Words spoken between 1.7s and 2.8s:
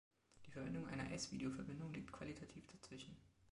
liegt qualitativ